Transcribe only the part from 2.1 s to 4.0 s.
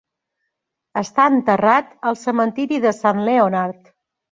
al cementiri de Sant Leonard.